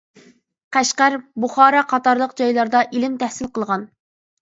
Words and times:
قەشقەر، 0.77 1.17
بۇخارا 1.45 1.85
قاتارلىق 1.93 2.35
جايلاردا 2.43 2.85
ئىلىم 2.91 3.23
تەھسىل 3.25 3.57
قىلغان. 3.57 3.91